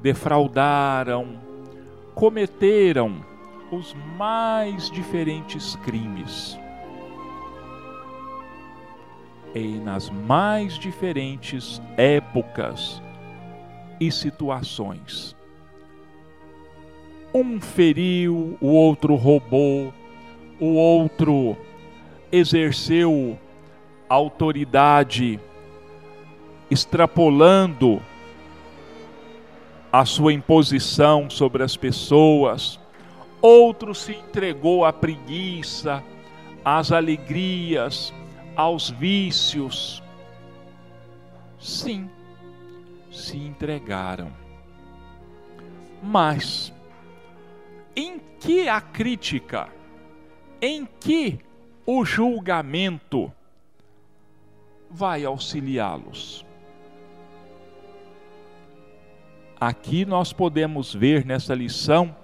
[0.00, 1.38] defraudaram,
[2.14, 3.22] cometeram
[3.70, 6.58] os mais diferentes crimes.
[9.54, 13.02] E nas mais diferentes épocas
[14.00, 15.33] e situações.
[17.34, 19.92] Um feriu, o outro roubou,
[20.60, 21.56] o outro
[22.30, 23.36] exerceu
[24.08, 25.40] autoridade
[26.70, 28.00] extrapolando
[29.92, 32.80] a sua imposição sobre as pessoas,
[33.40, 36.02] outro se entregou à preguiça,
[36.64, 38.12] às alegrias,
[38.56, 40.02] aos vícios.
[41.60, 42.10] Sim,
[43.12, 44.32] se entregaram.
[46.02, 46.73] Mas,
[47.96, 49.68] em que a crítica,
[50.60, 51.38] em que
[51.86, 53.32] o julgamento
[54.90, 56.44] vai auxiliá-los?
[59.60, 62.14] Aqui nós podemos ver nessa lição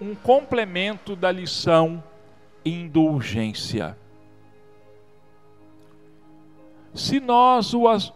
[0.00, 2.02] um complemento da lição
[2.64, 3.96] indulgência.
[6.94, 7.72] Se nós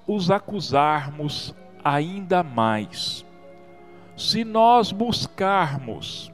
[0.06, 1.54] os acusarmos
[1.84, 3.24] ainda mais,
[4.16, 6.32] se nós buscarmos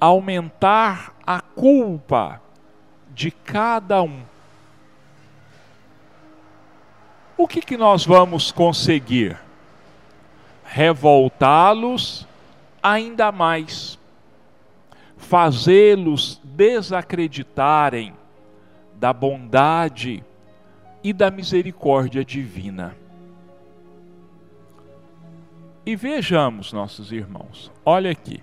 [0.00, 2.40] aumentar a culpa
[3.10, 4.22] de cada um,
[7.36, 9.38] o que, que nós vamos conseguir?
[10.70, 12.24] revoltá-los
[12.80, 13.98] ainda mais,
[15.16, 18.14] fazê-los desacreditarem
[18.94, 20.22] da bondade
[21.02, 22.96] e da misericórdia divina.
[25.84, 28.40] E vejamos, nossos irmãos, olha aqui,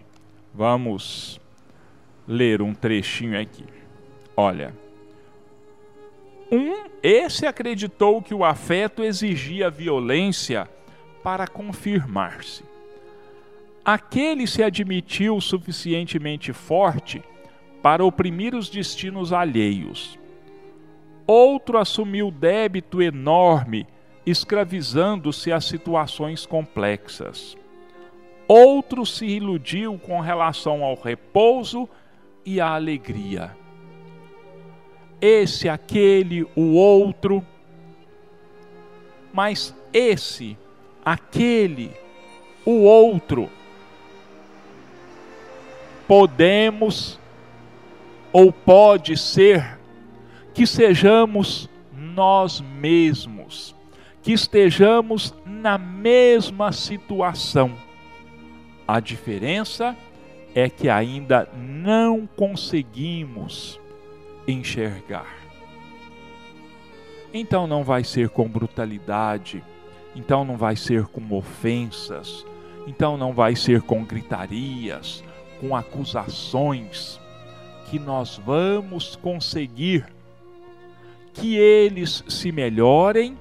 [0.53, 1.39] vamos
[2.27, 3.63] ler um trechinho aqui.
[4.35, 4.73] Olha.
[6.51, 10.69] Um, esse acreditou que o afeto exigia violência
[11.23, 12.63] para confirmar-se.
[13.83, 17.21] Aquele se admitiu suficientemente forte
[17.81, 20.19] para oprimir os destinos alheios.
[21.25, 23.85] Outro assumiu débito enorme,
[24.25, 27.57] escravizando-se a situações complexas.
[28.47, 31.89] Outro se iludiu com relação ao repouso
[32.47, 33.55] e à alegria.
[35.21, 37.45] Esse, aquele, o outro
[39.37, 40.57] mas esse,
[41.05, 41.91] aquele,
[42.65, 43.47] o outro,
[46.07, 47.19] podemos
[48.33, 49.77] ou pode ser
[50.55, 53.75] que sejamos nós mesmos,
[54.23, 57.77] que estejamos na mesma situação.
[58.87, 59.95] A diferença
[60.57, 63.79] é que ainda não conseguimos
[64.47, 65.37] enxergar.
[67.31, 69.63] Então não vai ser com brutalidade,
[70.15, 72.43] então não vai ser com ofensas,
[72.87, 75.23] então não vai ser com gritarias,
[75.61, 77.19] com acusações,
[77.91, 80.07] que nós vamos conseguir
[81.35, 83.37] que eles se melhorem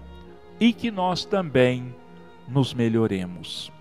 [0.60, 1.94] e que nós também
[2.46, 3.72] nos melhoremos.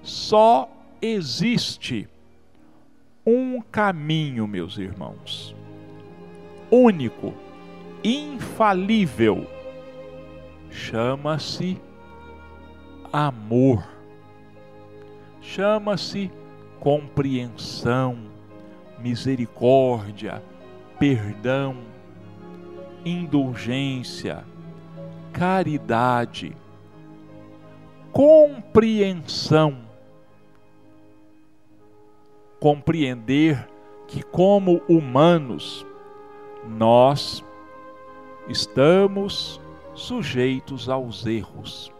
[0.00, 0.70] Só
[1.04, 2.08] existe
[3.26, 5.54] um caminho, meus irmãos,
[6.70, 7.34] único,
[8.02, 9.46] infalível,
[10.70, 11.78] chama-se
[13.12, 13.86] amor,
[15.42, 16.30] chama-se
[16.80, 18.16] compreensão,
[18.98, 20.42] misericórdia,
[20.98, 21.76] perdão,
[23.04, 24.42] indulgência,
[25.34, 26.56] caridade,
[28.10, 29.83] compreensão.
[32.64, 33.68] Compreender
[34.08, 35.86] que, como humanos,
[36.66, 37.44] nós
[38.48, 39.60] estamos
[39.92, 41.92] sujeitos aos erros,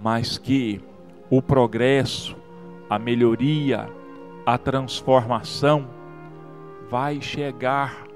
[0.00, 0.80] mas que
[1.28, 2.36] o progresso,
[2.88, 3.90] a melhoria,
[4.46, 5.88] a transformação
[6.88, 8.06] vai chegar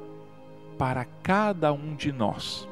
[0.78, 2.68] para cada um de nós,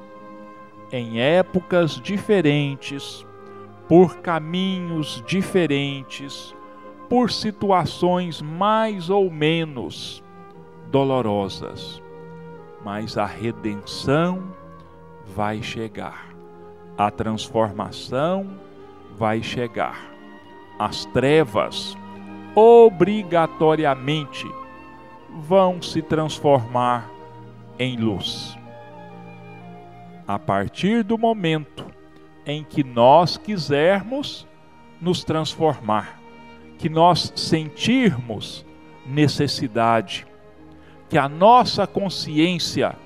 [0.93, 3.27] em épocas diferentes,
[3.89, 6.55] por caminhos diferentes,
[7.11, 10.25] por situações mais ou menos
[10.91, 12.03] dolorosas,
[12.83, 14.43] mas a redenção
[15.27, 16.35] vai chegar,
[16.97, 18.59] a transformação
[19.19, 20.11] vai chegar
[20.81, 21.95] as trevas
[22.55, 24.51] obrigatoriamente
[25.29, 27.11] vão se transformar
[27.79, 28.57] em luz.
[30.27, 31.85] A partir do momento
[32.47, 34.49] em que nós quisermos
[34.99, 36.19] nos transformar,
[36.81, 38.65] que nós sentirmos
[39.05, 40.27] necessidade,
[41.11, 42.97] que a nossa consciência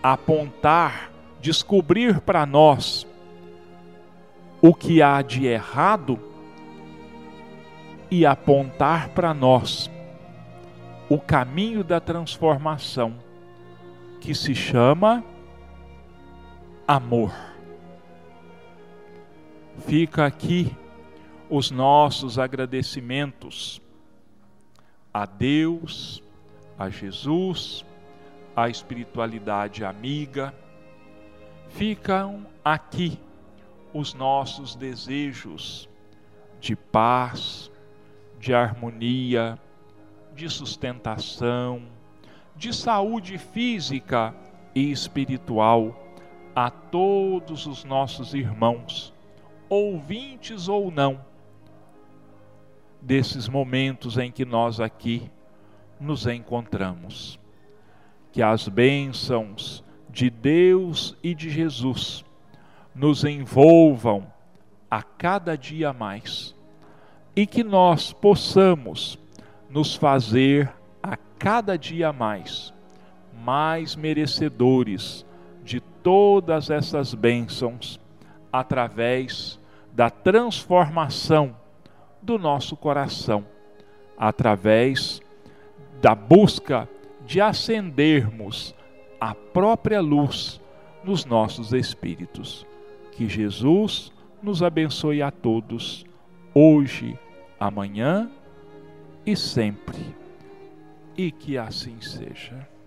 [0.00, 3.04] apontar, descobrir para nós
[4.62, 6.20] o que há de errado
[8.08, 9.90] e apontar para nós
[11.08, 13.16] o caminho da transformação
[14.20, 15.24] que se chama
[16.86, 17.34] amor.
[19.84, 20.76] Fica aqui
[21.50, 23.80] os nossos agradecimentos
[25.12, 26.22] a Deus,
[26.78, 27.84] a Jesus,
[28.54, 30.54] a espiritualidade amiga.
[31.70, 33.18] Ficam aqui
[33.92, 35.88] os nossos desejos
[36.60, 37.70] de paz,
[38.38, 39.58] de harmonia,
[40.34, 41.82] de sustentação,
[42.54, 44.34] de saúde física
[44.74, 45.96] e espiritual
[46.54, 49.14] a todos os nossos irmãos,
[49.68, 51.24] ouvintes ou não,
[53.00, 55.30] desses momentos em que nós aqui
[56.00, 57.38] nos encontramos.
[58.32, 62.24] Que as bênçãos de Deus e de Jesus
[62.94, 64.26] nos envolvam
[64.90, 66.54] a cada dia mais
[67.36, 69.18] e que nós possamos
[69.70, 70.72] nos fazer
[71.02, 72.72] a cada dia mais
[73.48, 75.24] mais merecedores
[75.62, 78.00] de todas essas bênçãos
[78.52, 79.58] através
[79.92, 81.56] da transformação
[82.28, 83.42] do nosso coração,
[84.14, 85.22] através
[85.98, 86.86] da busca
[87.24, 88.74] de acendermos
[89.18, 90.60] a própria luz
[91.02, 92.66] nos nossos espíritos.
[93.12, 94.12] Que Jesus
[94.42, 96.04] nos abençoe a todos,
[96.52, 97.18] hoje,
[97.58, 98.30] amanhã
[99.24, 100.14] e sempre.
[101.16, 102.68] E que assim seja.